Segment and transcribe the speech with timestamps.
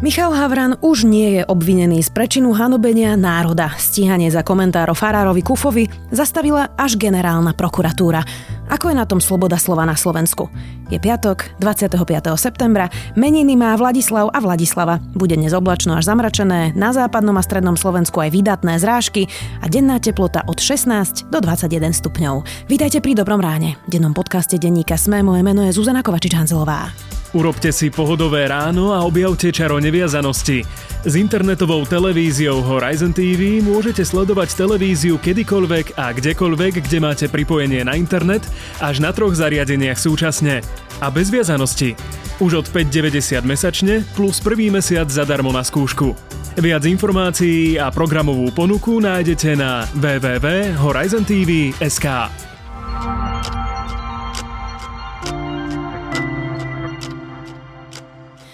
[0.00, 3.76] Michal Havran už nie je obvinený z prečinu hanobenia národa.
[3.76, 8.24] Stíhanie za komentár o Farárovi Kufovi zastavila až generálna prokuratúra.
[8.72, 10.48] Ako je na tom sloboda slova na Slovensku?
[10.88, 12.00] Je piatok, 25.
[12.40, 15.04] septembra, meniny má Vladislav a Vladislava.
[15.12, 19.28] Bude dnes oblačno až zamračené, na západnom a strednom Slovensku aj vydatné zrážky
[19.60, 22.48] a denná teplota od 16 do 21 stupňov.
[22.72, 23.76] Vítajte pri Dobrom ráne.
[23.84, 27.19] V dennom podcaste denníka Sme, moje meno je Zuzana Kovačič-Hanzelová.
[27.30, 30.66] Urobte si pohodové ráno a objavte čaro neviazanosti.
[31.06, 37.94] S internetovou televíziou Horizon TV môžete sledovať televíziu kedykoľvek a kdekoľvek, kde máte pripojenie na
[37.94, 38.42] internet,
[38.82, 40.58] až na troch zariadeniach súčasne.
[40.98, 41.94] A bez viazanosti.
[42.42, 46.18] Už od 5,90 mesačne plus prvý mesiac zadarmo na skúšku.
[46.58, 52.49] Viac informácií a programovú ponuku nájdete na www.horizontv.sk.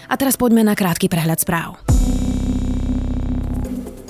[0.07, 1.79] A teraz poďme na krátky prehľad správ.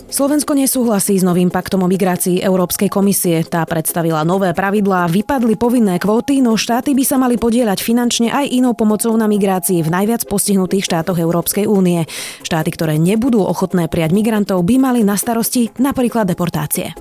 [0.08, 3.44] Slovensko nesúhlasí s novým paktom o migrácii Európskej komisie.
[3.44, 8.48] Tá predstavila nové pravidlá, vypadli povinné kvóty, no štáty by sa mali podieľať finančne aj
[8.50, 12.08] inou pomocou na migrácii v najviac postihnutých štátoch Európskej únie.
[12.40, 16.96] Štáty, ktoré nebudú ochotné prijať migrantov, by mali na starosti napríklad deportácie.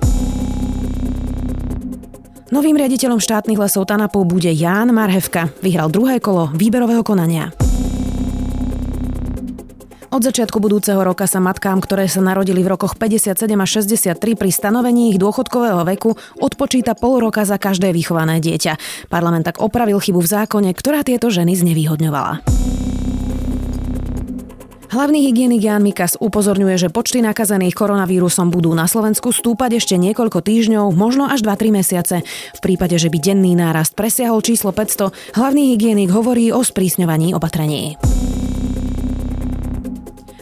[2.51, 5.47] Novým riaditeľom štátnych lesov Tanapu bude Ján Marhevka.
[5.63, 7.66] Vyhral druhé kolo výberového konania.
[10.07, 14.49] Od začiatku budúceho roka sa matkám, ktoré sa narodili v rokoch 57 a 63 pri
[14.55, 18.79] stanovení ich dôchodkového veku, odpočíta pol roka za každé vychované dieťa.
[19.11, 22.39] Parlament tak opravil chybu v zákone, ktorá tieto ženy znevýhodňovala.
[24.87, 30.39] Hlavný hygienik Jan Mikas upozorňuje, že počty nakazených koronavírusom budú na Slovensku stúpať ešte niekoľko
[30.39, 32.23] týždňov, možno až 2-3 mesiace.
[32.55, 37.99] V prípade, že by denný nárast presiahol číslo 500, hlavný hygienik hovorí o sprísňovaní opatrení.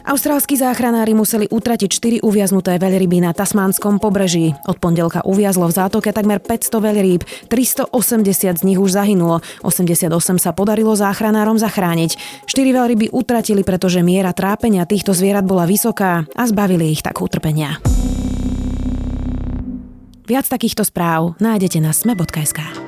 [0.06, 4.54] Austrálsky záchranári museli utratiť 4 uviaznuté veľryby na tasmánskom pobreží.
[4.70, 7.20] Od pondelka uviazlo v zátoke takmer 500 veľrýb,
[7.50, 12.46] 380 z nich už zahynulo, 88 sa podarilo záchranárom zachrániť.
[12.46, 17.82] 4 veľryby utratili, pretože miera trápenia týchto zvierat bola vysoká a zbavili ich tak utrpenia.
[20.30, 22.85] Viac takýchto správ nájdete na sme.sk.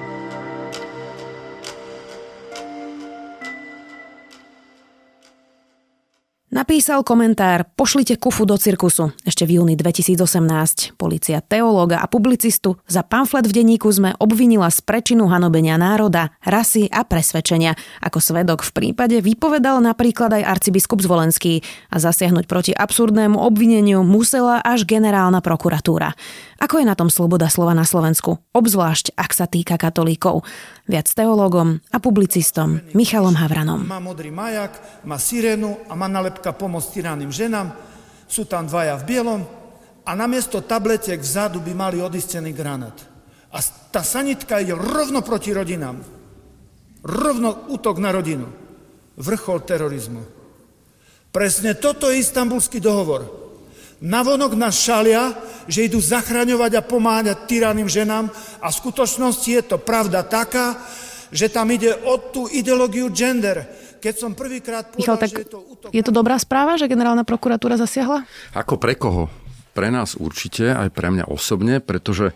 [6.58, 10.98] Napísal komentár Pošlite kufu do cirkusu ešte v júni 2018.
[10.98, 16.90] Polícia teológa a publicistu za pamflet v denníku sme obvinila z prečinu hanobenia národa, rasy
[16.90, 17.78] a presvedčenia.
[18.02, 21.62] Ako svedok v prípade vypovedal napríklad aj arcibiskup Zvolenský
[21.94, 26.18] a zasiahnuť proti absurdnému obvineniu musela až generálna prokuratúra.
[26.58, 30.42] Ako je na tom sloboda slova na Slovensku, obzvlášť ak sa týka katolíkov?
[30.88, 33.84] Viac teológom a publicistom Michalom Havranom.
[33.84, 37.76] Má modrý majak, má sirénu a má nalepka pomoc tyránnym ženám.
[38.24, 39.40] Sú tam dvaja v bielom
[40.08, 42.96] a namiesto tabletiek vzadu by mali odistený granát.
[43.52, 43.60] A
[43.92, 46.00] tá sanitka ide rovno proti rodinám.
[47.04, 48.48] Rovno útok na rodinu.
[49.20, 50.24] Vrchol terorizmu.
[51.28, 53.47] Presne toto je istambulský dohovor.
[53.98, 55.34] Navonok nás šalia,
[55.66, 58.30] že idú zachraňovať a pomáhať tyranným ženám
[58.62, 60.78] a v skutočnosti je to pravda taká,
[61.34, 63.66] že tam ide o tú ideológiu gender.
[63.98, 65.88] Keď som prvýkrát povedal, Michal, tak že je to útok...
[65.90, 68.22] Je to dobrá správa, že generálna prokuratúra zasiahla?
[68.54, 69.26] Ako pre koho?
[69.74, 72.34] Pre nás určite, aj pre mňa osobne, pretože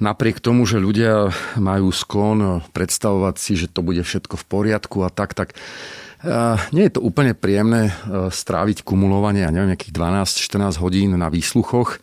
[0.00, 5.12] napriek tomu, že ľudia majú sklon predstavovať si, že to bude všetko v poriadku a
[5.12, 5.52] tak, tak
[6.72, 7.92] nie je to úplne príjemné e,
[8.32, 12.00] stráviť kumulovanie, ja neviem, nejakých 12-14 hodín na výsluchoch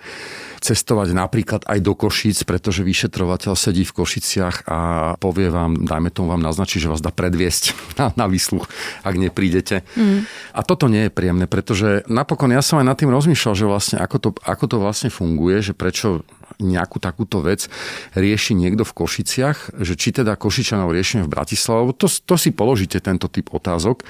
[0.63, 4.79] cestovať napríklad aj do Košíc, pretože vyšetrovateľ sedí v Košiciach a
[5.19, 8.71] povie vám, dajme tomu vám naznačí, že vás dá predviesť na, na výsluch,
[9.03, 9.83] ak neprídete.
[9.99, 10.23] Mm.
[10.55, 13.97] A toto nie je príjemné, pretože napokon ja som aj nad tým rozmýšľal, že vlastne
[13.99, 16.23] ako to, ako to vlastne funguje, že prečo
[16.59, 17.69] nejakú takúto vec
[18.17, 23.01] rieši niekto v Košiciach, že či teda Košičanov riešime v Bratislave, to, to si položíte
[23.01, 24.05] tento typ otázok,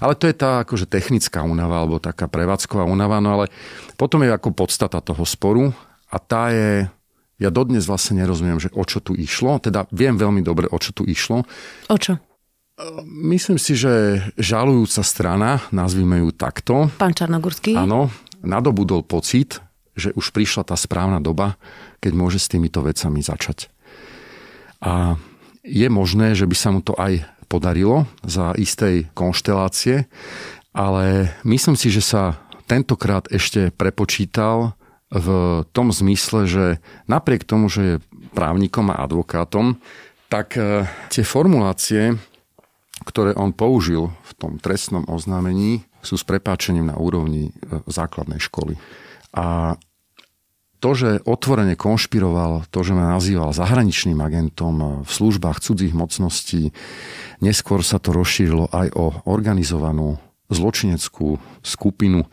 [0.00, 3.46] ale to je tá akože technická únava alebo taká prevádzková únava, no ale
[3.96, 5.72] potom je ako podstata toho sporu
[6.10, 6.86] a tá je,
[7.36, 9.58] ja dodnes vlastne nerozumiem, že o čo tu išlo.
[9.60, 11.44] Teda viem veľmi dobre, o čo tu išlo.
[11.90, 12.16] O čo?
[13.08, 16.92] Myslím si, že žalujúca strana, nazvime ju takto.
[17.00, 17.72] Pán Čarnogurský?
[17.72, 18.12] Áno,
[18.44, 19.64] nadobudol pocit,
[19.96, 21.56] že už prišla tá správna doba,
[22.06, 23.66] keď môže s týmito vecami začať.
[24.78, 25.18] A
[25.66, 30.06] je možné, že by sa mu to aj podarilo za istej konštelácie,
[30.70, 32.38] ale myslím si, že sa
[32.70, 34.78] tentokrát ešte prepočítal
[35.10, 36.64] v tom zmysle, že
[37.10, 38.02] napriek tomu, že je
[38.34, 39.82] právnikom a advokátom,
[40.30, 42.18] tak e, tie formulácie,
[43.06, 47.52] ktoré on použil v tom trestnom oznámení, sú s prepáčením na úrovni e,
[47.86, 48.74] základnej školy.
[49.34, 49.78] A
[50.86, 56.70] to, že otvorene konšpiroval, to, že ma nazýval zahraničným agentom v službách cudzích mocností,
[57.42, 62.30] neskôr sa to rozšírilo aj o organizovanú zločineckú skupinu,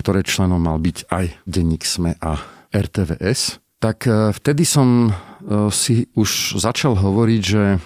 [0.00, 2.40] ktoré členom mal byť aj denník SME a
[2.72, 7.76] RTVS, tak e, vtedy som e, si už začal hovoriť, že,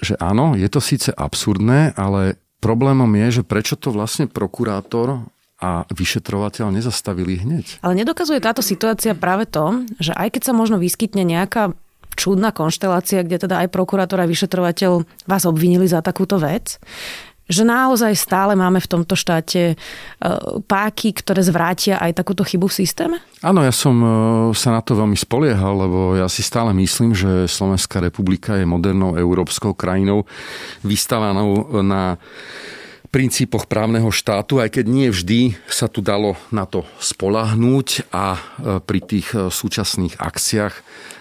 [0.00, 5.28] že áno, je to síce absurdné, ale problémom je, že prečo to vlastne prokurátor
[5.58, 7.82] a vyšetrovateľ nezastavili hneď.
[7.82, 11.74] Ale nedokazuje táto situácia práve to, že aj keď sa možno vyskytne nejaká
[12.14, 16.78] čudná konštelácia, kde teda aj prokurátor a vyšetrovateľ vás obvinili za takúto vec,
[17.48, 19.76] že naozaj stále máme v tomto štáte e,
[20.68, 23.16] páky, ktoré zvrátia aj takúto chybu v systéme?
[23.40, 24.08] Áno, ja som e,
[24.52, 29.16] sa na to veľmi spoliehal, lebo ja si stále myslím, že Slovenská republika je modernou
[29.16, 30.28] európskou krajinou
[30.84, 32.20] vystavanou na
[33.18, 38.40] princípoch právneho štátu, aj keď nie vždy sa tu dalo na to spolahnúť a e,
[38.78, 40.74] pri tých e, súčasných akciách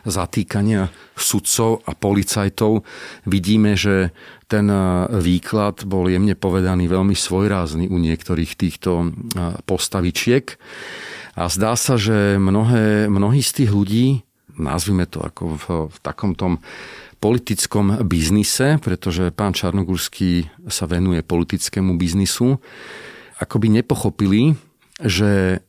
[0.06, 2.86] zatýkania sudcov a policajtov
[3.26, 4.14] vidíme, že
[4.46, 9.10] ten e, výklad bol jemne povedaný veľmi svojrázny u niektorých týchto
[9.66, 10.54] postavičiek.
[11.34, 14.22] A zdá sa, že mnohé, mnohí z tých ľudí,
[14.54, 16.38] nazvime to ako v, v takom
[17.18, 22.62] politickom biznise, pretože pán Čarnogurský sa venuje politickému biznisu,
[23.42, 24.58] akoby nepochopili,
[25.02, 25.62] že,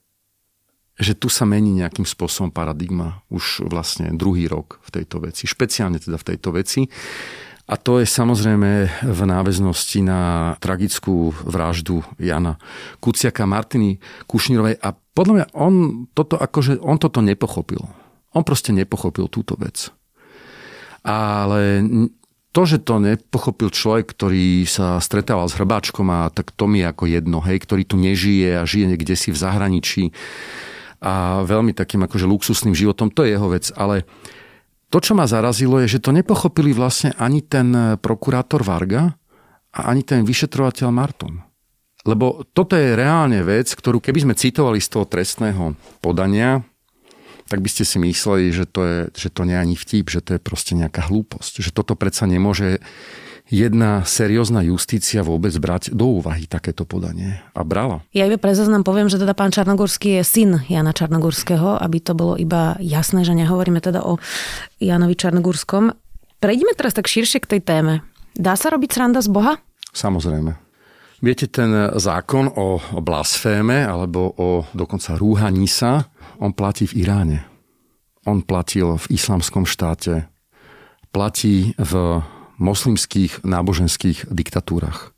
[0.96, 6.00] že tu sa mení nejakým spôsobom paradigma už vlastne druhý rok v tejto veci, špeciálne
[6.00, 6.88] teda v tejto veci.
[7.68, 12.56] A to je samozrejme v náväznosti na tragickú vraždu Jana
[12.96, 14.80] Kuciaka Martiny Kušnírovej.
[14.80, 15.74] A podľa mňa on
[16.16, 17.84] toto, akože, on toto nepochopil.
[18.32, 19.92] On proste nepochopil túto vec.
[21.06, 21.84] Ale
[22.50, 27.06] to, že to nepochopil človek, ktorý sa stretával s hrbáčkom a tak to mi ako
[27.06, 30.10] jedno, hej, ktorý tu nežije a žije niekde si v zahraničí
[30.98, 33.70] a veľmi takým akože luxusným životom, to je jeho vec.
[33.78, 34.02] Ale
[34.90, 39.14] to, čo ma zarazilo, je, že to nepochopili vlastne ani ten prokurátor Varga
[39.70, 41.38] a ani ten vyšetrovateľ Marton.
[42.08, 46.64] Lebo toto je reálne vec, ktorú keby sme citovali z toho trestného podania,
[47.48, 50.20] tak by ste si mysleli, že to, je, že to nie je ani vtip, že
[50.20, 51.64] to je proste nejaká hlúposť.
[51.64, 52.84] Že toto predsa nemôže
[53.48, 57.40] jedna seriózna justícia vôbec brať do úvahy takéto podanie.
[57.56, 58.04] A brala.
[58.12, 62.12] Ja iba pre zaznam poviem, že teda pán Čarnogórský je syn Jana Čarnogórského, aby to
[62.12, 64.20] bolo iba jasné, že nehovoríme teda o
[64.78, 65.96] Janovi Čarnogórskom.
[66.38, 67.94] Prejdime teraz tak širšie k tej téme.
[68.36, 69.58] Dá sa robiť sranda z Boha?
[69.96, 70.54] Samozrejme.
[71.18, 76.06] Viete, ten zákon o blasféme alebo o dokonca rúhaní sa,
[76.38, 77.38] on platí v Iráne.
[78.26, 80.30] On platil v islamskom štáte.
[81.10, 82.22] Platí v
[82.58, 85.14] moslimských náboženských diktatúrach.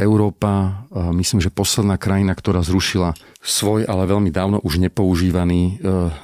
[0.00, 3.12] Európa, myslím, že posledná krajina, ktorá zrušila
[3.44, 5.72] svoj, ale veľmi dávno už nepoužívaný e,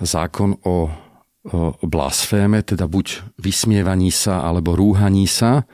[0.00, 0.88] zákon o
[1.84, 5.64] blasféme, teda buď vysmievaní sa alebo rúhaní sa,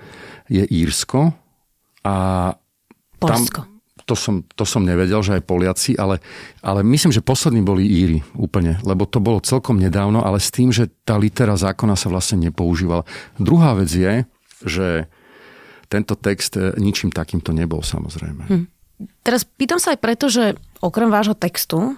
[0.47, 1.33] je Írsko.
[2.05, 2.17] A
[3.19, 3.74] Polsko.
[4.05, 6.21] To som, to som nevedel, že aj Poliaci, ale,
[6.61, 10.69] ale myslím, že poslední boli Íry úplne, lebo to bolo celkom nedávno, ale s tým,
[10.69, 13.09] že tá litera zákona sa vlastne nepoužívala.
[13.41, 14.29] Druhá vec je,
[14.65, 15.09] že
[15.89, 18.43] tento text eh, ničím takýmto nebol samozrejme.
[18.51, 18.65] Hm.
[19.27, 21.94] Teraz pýtam sa aj preto, že okrem vášho textu,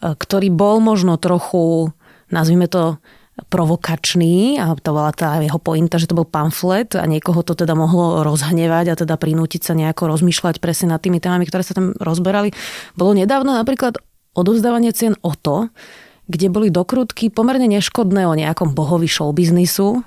[0.00, 1.90] eh, ktorý bol možno trochu,
[2.30, 3.02] nazvime to,
[3.48, 7.74] provokačný a to bola tá jeho pointa, že to bol pamflet a niekoho to teda
[7.74, 11.96] mohlo rozhnevať a teda prinútiť sa nejako rozmýšľať presne nad tými témami, ktoré sa tam
[11.98, 12.54] rozberali.
[12.94, 13.98] Bolo nedávno napríklad
[14.36, 15.68] odovzdávanie cien o to,
[16.30, 20.00] kde boli dokrutky pomerne neškodné o nejakom bohovi showbiznisu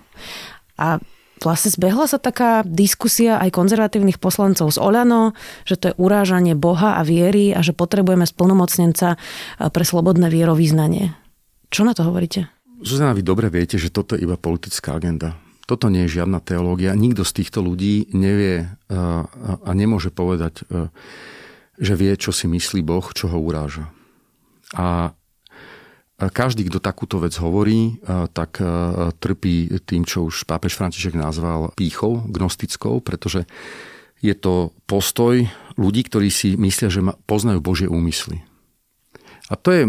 [0.79, 0.97] a
[1.43, 5.35] vlastne zbehla sa taká diskusia aj konzervatívnych poslancov z Oľano,
[5.67, 9.19] že to je urážanie Boha a viery a že potrebujeme splnomocnenca
[9.59, 11.13] pre slobodné vierovýznanie.
[11.69, 12.54] Čo na to hovoríte?
[12.85, 15.33] Zuzana, vy dobre viete, že toto je iba politická agenda.
[15.65, 16.93] Toto nie je žiadna teológia.
[16.93, 18.69] Nikto z týchto ľudí nevie eh,
[19.41, 20.93] a nemôže povedať, eh,
[21.81, 23.89] že vie, čo si myslí Boh, čo ho uráža.
[24.77, 25.17] A
[26.15, 28.61] každý, kto takúto vec hovorí, eh, tak
[29.17, 33.49] trpí tým, čo už pápež František nazval pýchou gnostickou, pretože
[34.21, 35.41] je to postoj
[35.73, 38.45] ľudí, ktorí si myslia, že poznajú Božie úmysly.
[39.45, 39.83] A to je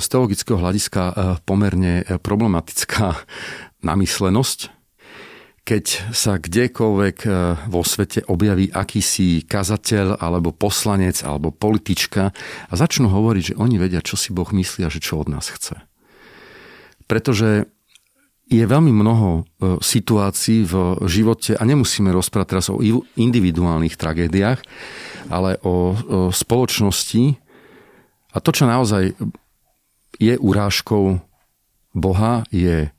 [0.00, 1.12] z teologického hľadiska e,
[1.44, 3.12] pomerne e, problematická
[3.88, 4.72] namyslenosť,
[5.66, 5.84] keď
[6.16, 7.28] sa kdekoľvek e,
[7.68, 12.32] vo svete objaví akýsi kazateľ alebo poslanec alebo politička
[12.72, 15.52] a začnú hovoriť, že oni vedia, čo si Boh myslí a že čo od nás
[15.52, 15.76] chce.
[17.04, 17.68] Pretože
[18.46, 19.42] je veľmi mnoho
[19.82, 20.74] situácií v
[21.10, 22.78] živote, a nemusíme rozprávať teraz o
[23.18, 24.62] individuálnych tragédiách,
[25.34, 25.98] ale o,
[26.30, 27.42] spoločnosti.
[28.36, 29.16] A to, čo naozaj
[30.20, 31.24] je urážkou
[31.96, 32.92] Boha, je,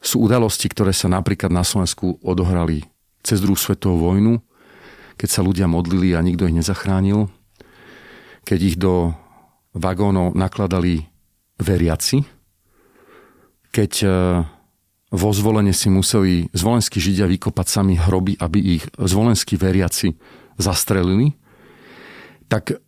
[0.00, 2.88] sú udalosti, ktoré sa napríklad na Slovensku odohrali
[3.20, 4.40] cez druhú svetovú vojnu,
[5.20, 7.28] keď sa ľudia modlili a nikto ich nezachránil,
[8.48, 9.12] keď ich do
[9.76, 11.04] vagónov nakladali
[11.60, 12.24] veriaci,
[13.72, 14.08] keď e,
[15.12, 20.16] vo zvolenie si museli zvolenskí židia vykopať sami hroby, aby ich zvolenskí veriaci
[20.56, 21.36] zastrelili,
[22.48, 22.81] tak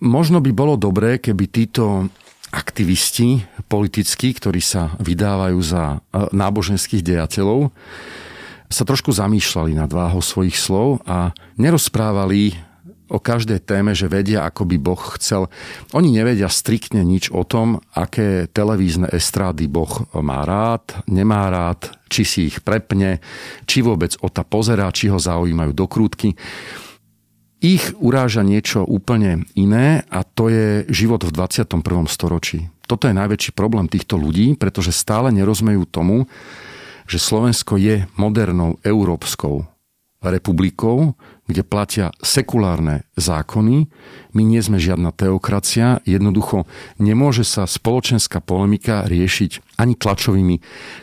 [0.00, 2.12] možno by bolo dobré, keby títo
[2.50, 5.98] aktivisti politickí, ktorí sa vydávajú za e,
[6.34, 7.70] náboženských dejateľov,
[8.70, 12.54] sa trošku zamýšľali nad váhou svojich slov a nerozprávali
[13.10, 15.50] o každej téme, že vedia, ako by Boh chcel.
[15.90, 22.22] Oni nevedia striktne nič o tom, aké televízne estrády Boh má rád, nemá rád, či
[22.22, 23.18] si ich prepne,
[23.66, 26.38] či vôbec o ta pozerá, či ho zaujímajú do krútky.
[27.60, 31.84] Ich uráža niečo úplne iné a to je život v 21.
[32.08, 32.72] storočí.
[32.88, 36.24] Toto je najväčší problém týchto ľudí, pretože stále nerozmejú tomu,
[37.04, 39.68] že Slovensko je modernou európskou
[40.24, 41.12] republikou,
[41.50, 43.90] kde platia sekulárne zákony.
[44.38, 45.98] My nie sme žiadna teokracia.
[46.06, 46.70] Jednoducho
[47.02, 50.56] nemôže sa spoločenská polemika riešiť ani tlačovými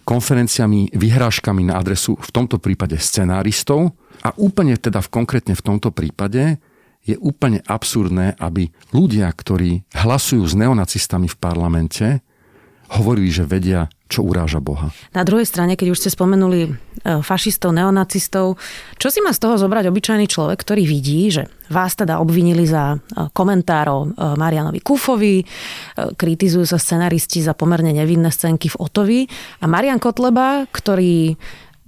[0.07, 3.91] konferenciami, vyhrážkami na adresu v tomto prípade scenáristov.
[4.23, 6.57] A úplne teda v, konkrétne v tomto prípade
[7.07, 12.19] je úplne absurdné, aby ľudia, ktorí hlasujú s neonacistami v parlamente,
[12.88, 14.88] hovorili, že vedia, čo uráža Boha.
[15.12, 16.70] Na druhej strane, keď už ste spomenuli e,
[17.20, 18.56] fašistov, neonacistov,
[18.96, 22.96] čo si má z toho zobrať obyčajný človek, ktorý vidí, že vás teda obvinili za
[22.96, 22.98] e,
[23.36, 24.08] komentár o e,
[24.39, 25.44] Marianovi Kufovi,
[26.15, 29.20] kritizujú sa scenaristi za pomerne nevinné scénky v Otovi
[29.60, 31.36] a Marian Kotleba, ktorý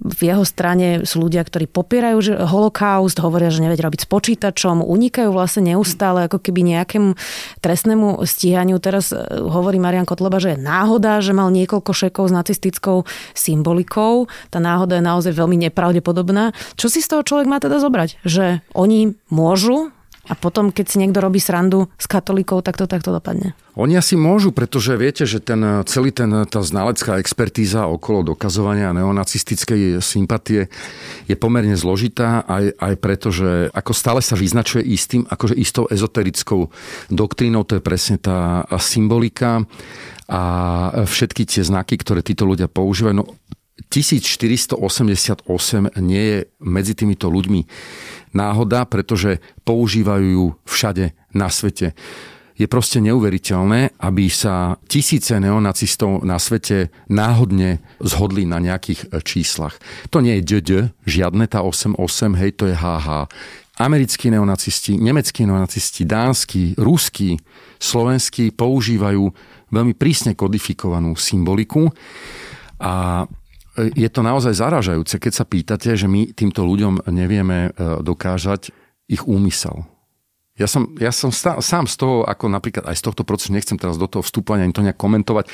[0.00, 4.80] v jeho strane sú ľudia, ktorí popierajú že holokaust, hovoria, že nevedia robiť s počítačom,
[4.80, 7.16] unikajú vlastne neustále ako keby nejakému
[7.60, 8.80] trestnému stíhaniu.
[8.80, 13.04] Teraz e, hovorí Marian Kotleba, že je náhoda, že mal niekoľko šekov s nacistickou
[13.36, 14.24] symbolikou.
[14.48, 16.56] Tá náhoda je naozaj veľmi nepravdepodobná.
[16.80, 18.24] Čo si z toho človek má teda zobrať?
[18.24, 19.92] Že oni môžu
[20.30, 23.58] a potom, keď si niekto robí srandu s katolíkov, tak to takto dopadne.
[23.74, 25.58] Oni asi môžu, pretože viete, že ten,
[25.90, 30.70] celý ten, tá znalecká expertíza okolo dokazovania neonacistickej sympatie
[31.26, 36.70] je pomerne zložitá aj, aj preto, že ako stále sa vyznačuje istým, akože istou ezoterickou
[37.10, 39.66] doktrínou, to je presne tá symbolika
[40.30, 40.42] a
[41.10, 43.18] všetky tie znaky, ktoré títo ľudia používajú.
[43.18, 43.34] No,
[43.90, 44.78] 1488
[45.98, 47.60] nie je medzi týmito ľuďmi
[48.32, 51.94] náhoda, pretože používajú ju všade na svete.
[52.60, 59.80] Je proste neuveriteľné, aby sa tisíce neonacistov na svete náhodne zhodli na nejakých e, číslach.
[60.12, 60.70] To nie je DD,
[61.08, 61.96] žiadne tá 88,
[62.36, 63.32] hej, to je HH.
[63.80, 67.40] Americkí neonacisti, nemeckí neonacisti, dánsky, ruskí,
[67.80, 69.24] slovenskí používajú
[69.72, 71.88] veľmi prísne kodifikovanú symboliku
[72.76, 73.24] a
[73.88, 78.74] je to naozaj zaražajúce, keď sa pýtate, že my týmto ľuďom nevieme e, dokážať
[79.08, 79.88] ich úmysel.
[80.60, 83.80] Ja som, ja som stá, sám z toho, ako napríklad aj z tohto procesu, nechcem
[83.80, 85.48] teraz do toho vstúpať ani to nejak komentovať,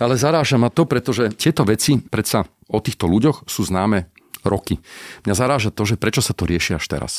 [0.00, 4.08] ale zaráža ma to, pretože tieto veci predsa o týchto ľuďoch sú známe
[4.42, 4.80] roky.
[5.28, 7.12] Mňa zaráža to, že prečo sa to rieši až teraz.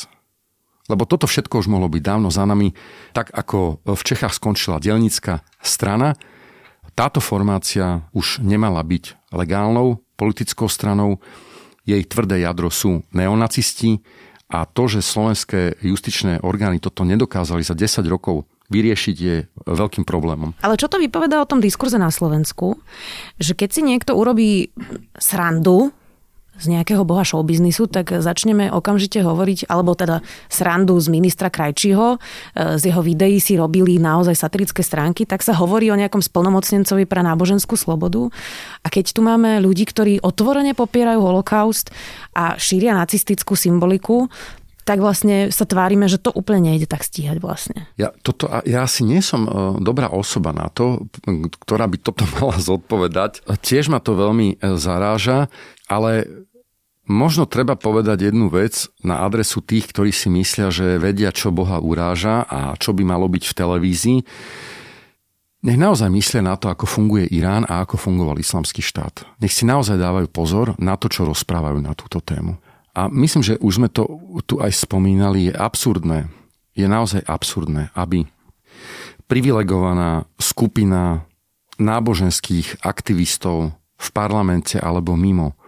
[0.84, 2.76] Lebo toto všetko už mohlo byť dávno za nami,
[3.16, 6.18] tak ako v Čechách skončila delnická strana,
[6.94, 11.18] táto formácia už nemala byť legálnou politickou stranou.
[11.84, 14.00] Jej tvrdé jadro sú neonacisti
[14.48, 19.36] a to, že slovenské justičné orgány toto nedokázali za 10 rokov vyriešiť je
[19.68, 20.56] veľkým problémom.
[20.64, 22.80] Ale čo to vypovedá o tom diskurze na Slovensku?
[23.36, 24.72] Že keď si niekto urobí
[25.20, 25.92] srandu
[26.54, 32.78] z nejakého boha showbiznisu, tak začneme okamžite hovoriť, alebo teda srandu z ministra Krajčího, e,
[32.78, 37.26] z jeho videí si robili naozaj satirické stránky, tak sa hovorí o nejakom splnomocnencovi pre
[37.26, 38.30] náboženskú slobodu.
[38.82, 41.90] A keď tu máme ľudí, ktorí otvorene popierajú holokaust
[42.38, 44.30] a šíria nacistickú symboliku,
[44.84, 47.88] tak vlastne sa tvárime, že to úplne nejde tak stíhať vlastne.
[47.96, 49.50] Ja, toto, ja asi nie som e,
[49.80, 51.08] dobrá osoba na to,
[51.64, 53.48] ktorá by toto mala zodpovedať.
[53.64, 55.48] Tiež ma to veľmi e, zaráža,
[55.88, 56.28] ale
[57.08, 61.80] možno treba povedať jednu vec na adresu tých, ktorí si myslia, že vedia, čo Boha
[61.80, 64.18] uráža a čo by malo byť v televízii.
[65.64, 69.24] Nech naozaj myslia na to, ako funguje Irán a ako fungoval islamský štát.
[69.40, 72.60] Nech si naozaj dávajú pozor na to, čo rozprávajú na túto tému.
[72.94, 74.06] A myslím, že už sme to
[74.46, 76.30] tu aj spomínali, je absurdné,
[76.78, 78.26] je naozaj absurdné, aby
[79.26, 81.26] privilegovaná skupina
[81.78, 85.58] náboženských aktivistov v parlamente alebo mimo,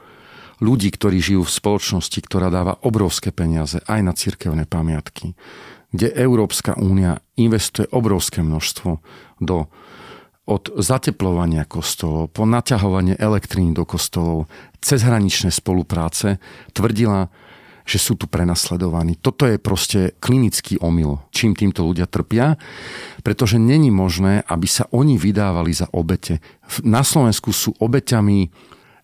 [0.63, 5.35] ľudí, ktorí žijú v spoločnosti, ktorá dáva obrovské peniaze aj na cirkevné pamiatky,
[5.93, 9.01] kde Európska únia investuje obrovské množstvo
[9.43, 9.69] do
[10.47, 14.47] od zateplovania kostolov po naťahovanie elektríny do kostolov,
[14.79, 16.39] cezhraničné spolupráce,
[16.71, 17.27] tvrdila,
[17.87, 19.19] že sú tu prenasledovaní.
[19.19, 22.59] Toto je proste klinický omyl, čím týmto ľudia trpia,
[23.23, 26.43] pretože není možné, aby sa oni vydávali za obete.
[26.83, 28.51] Na Slovensku sú obeťami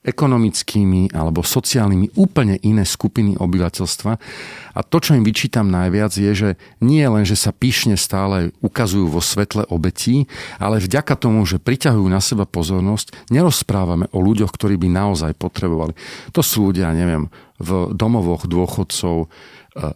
[0.03, 4.13] ekonomickými alebo sociálnymi úplne iné skupiny obyvateľstva.
[4.75, 6.51] A to, čo im vyčítam najviac, je, že
[6.83, 10.27] nie len, že sa píšne stále ukazujú vo svetle obetí,
[10.59, 15.95] ale vďaka tomu, že priťahujú na seba pozornosť, nerozprávame o ľuďoch, ktorí by naozaj potrebovali.
[16.35, 17.31] To sú ľudia, neviem,
[17.63, 19.27] v domovoch dôchodcov, e,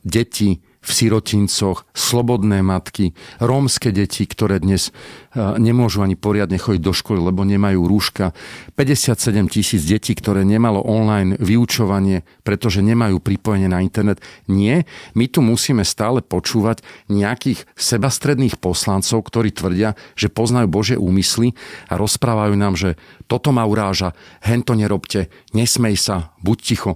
[0.07, 4.95] deti, v sirotincoch, slobodné matky, rómske deti, ktoré dnes
[5.35, 8.31] e, nemôžu ani poriadne chodiť do školy, lebo nemajú rúška.
[8.79, 14.23] 57 tisíc detí, ktoré nemalo online vyučovanie, pretože nemajú pripojenie na internet.
[14.47, 14.87] Nie,
[15.19, 21.59] my tu musíme stále počúvať nejakých sebastredných poslancov, ktorí tvrdia, že poznajú Bože úmysly
[21.91, 22.95] a rozprávajú nám, že
[23.27, 24.15] toto ma uráža,
[24.47, 26.93] hen to nerobte, nesmej sa, buď ticho.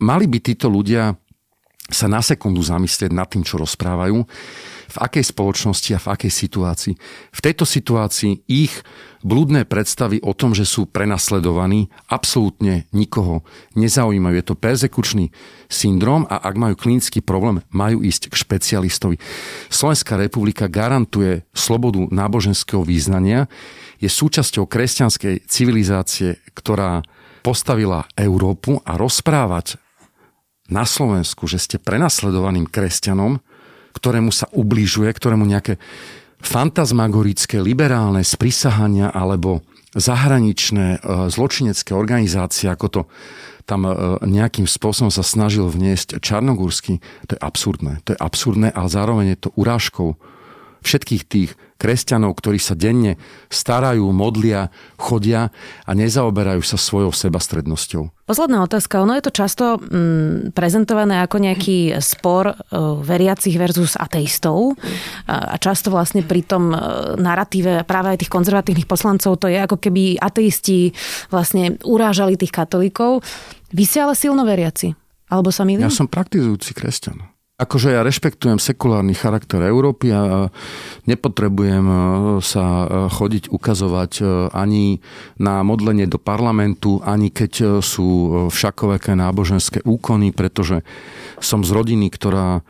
[0.00, 1.20] Mali by títo ľudia
[1.86, 4.18] sa na sekundu zamyslieť nad tým, čo rozprávajú,
[4.86, 6.94] v akej spoločnosti a v akej situácii.
[7.34, 8.74] V tejto situácii ich
[9.26, 13.42] blúdne predstavy o tom, že sú prenasledovaní, absolútne nikoho
[13.74, 14.34] nezaujímajú.
[14.38, 15.24] Je to persekučný
[15.66, 19.18] syndrom a ak majú klinický problém, majú ísť k špecialistovi.
[19.66, 23.50] Slovenská republika garantuje slobodu náboženského význania,
[23.98, 27.02] je súčasťou kresťanskej civilizácie, ktorá
[27.42, 29.80] postavila Európu a rozprávať
[30.68, 33.38] na Slovensku, že ste prenasledovaným kresťanom,
[33.94, 35.80] ktorému sa ubližuje, ktorému nejaké
[36.42, 39.64] fantasmagorické, liberálne sprisahania alebo
[39.96, 43.00] zahraničné e, zločinecké organizácie, ako to
[43.64, 43.92] tam e,
[44.28, 48.04] nejakým spôsobom sa snažil vniesť Čarnogórsky, to je absurdné.
[48.04, 50.20] To je absurdné, ale zároveň je to urážkou
[50.86, 53.20] všetkých tých kresťanov, ktorí sa denne
[53.52, 55.52] starajú, modlia, chodia
[55.84, 58.24] a nezaoberajú sa svojou sebastrednosťou.
[58.24, 59.04] Posledná otázka.
[59.04, 62.56] Ono je to často mm, prezentované ako nejaký spor uh,
[63.04, 64.74] veriacich versus ateistov.
[65.28, 69.76] A často vlastne pri tom uh, narratíve práve aj tých konzervatívnych poslancov to je ako
[69.76, 70.96] keby ateisti
[71.28, 73.20] vlastne urážali tých katolíkov.
[73.76, 74.96] Vy ste ale silno veriaci.
[75.26, 75.86] Alebo sa milím?
[75.86, 77.35] Ja som praktizujúci kresťan.
[77.56, 80.52] Akože ja rešpektujem sekulárny charakter Európy a
[81.08, 81.96] nepotrebujem e,
[82.44, 85.00] sa e, chodiť ukazovať e, ani
[85.40, 88.08] na modlenie do parlamentu, ani keď sú
[88.52, 90.84] všakoveké náboženské úkony, pretože
[91.40, 92.60] som z rodiny, ktorá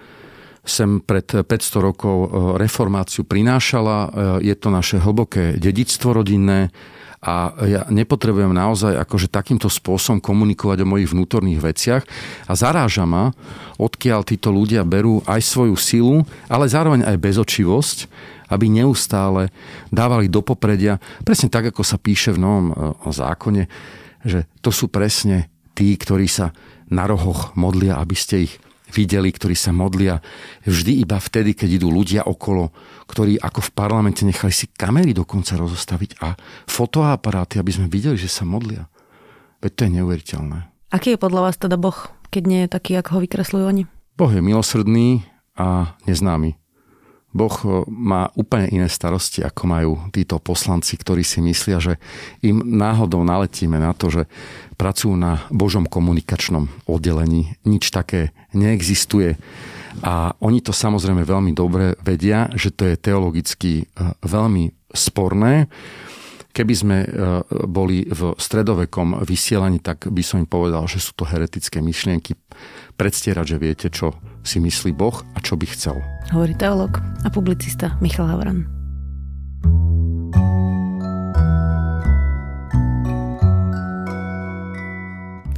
[0.63, 1.51] sem pred 500
[1.83, 2.17] rokov
[2.59, 4.11] reformáciu prinášala.
[4.43, 6.75] Je to naše hlboké dedictvo rodinné
[7.21, 12.03] a ja nepotrebujem naozaj akože takýmto spôsobom komunikovať o mojich vnútorných veciach.
[12.47, 13.33] A zaráža ma,
[13.81, 17.99] odkiaľ títo ľudia berú aj svoju silu, ale zároveň aj bezočivosť,
[18.53, 19.51] aby neustále
[19.91, 22.75] dávali do popredia, presne tak, ako sa píše v novom e,
[23.11, 23.63] zákone,
[24.23, 26.55] že to sú presne tí, ktorí sa
[26.87, 28.55] na rohoch modlia, aby ste ich
[28.91, 30.23] videli, ktorí sa modlia
[30.67, 32.71] vždy iba vtedy, keď idú ľudia okolo,
[33.11, 36.39] ktorí ako v parlamente nechali si kamery dokonca rozostaviť a
[36.71, 38.87] fotoaparáty, aby sme videli, že sa modlia.
[39.63, 40.59] Veď to je neuveriteľné.
[40.95, 41.97] Aký je podľa vás teda Boh,
[42.31, 43.83] keď nie je taký, ako ho vykresľujú oni?
[44.17, 45.27] Boh je milosrdný
[45.59, 46.55] a neznámy.
[47.35, 51.95] Boh eh, má úplne iné starosti, ako majú títo poslanci, ktorí si myslia, že
[52.41, 54.23] im náhodou naletíme na to, že
[54.77, 57.57] pracujú na Božom komunikačnom oddelení.
[57.65, 59.41] Nič také neexistuje.
[60.05, 65.69] A oni to samozrejme veľmi dobre vedia, že to je teologicky eh, veľmi sporné.
[66.57, 67.09] Keby sme eh,
[67.69, 72.33] boli v stredovekom vysielaní, tak by som im povedal, že sú to heretické myšlienky.
[72.97, 76.01] Predstierať, že viete, čo si myslí Boh a čo by chcel.
[76.33, 78.76] Hovorí teolog a publicista Michal Havran.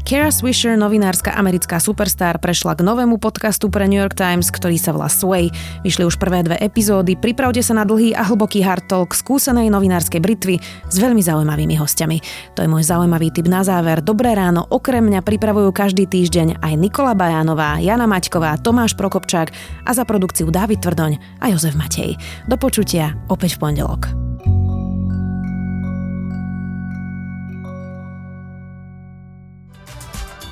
[0.08, 4.96] Kara Swisher, novinárska americká superstar, prešla k novému podcastu pre New York Times, ktorý sa
[4.96, 5.52] volá Sway.
[5.84, 7.12] Vyšli už prvé dve epizódy.
[7.12, 12.24] Pripravte sa na dlhý a hlboký hard talk skúsenej novinárskej britvy s veľmi zaujímavými hostiami.
[12.56, 14.00] To je môj zaujímavý tip na záver.
[14.00, 19.52] Dobré ráno okrem mňa pripravujú každý týždeň aj Nikola Bajánová, Jana Maťková, Tomáš Prokopčák
[19.84, 22.16] a za produkciu Dávid Tvrdoň a Jozef Matej.
[22.48, 24.27] Do počutia opäť v pondelok.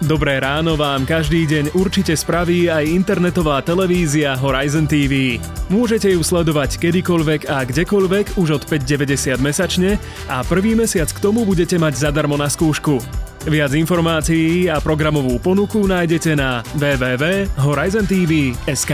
[0.05, 5.41] Dobré ráno vám každý deň určite spraví aj internetová televízia Horizon TV.
[5.73, 9.97] Môžete ju sledovať kedykoľvek a kdekoľvek už od 5,90 mesačne
[10.29, 13.01] a prvý mesiac k tomu budete mať zadarmo na skúšku.
[13.49, 18.93] Viac informácií a programovú ponuku nájdete na www.horizontv.sk.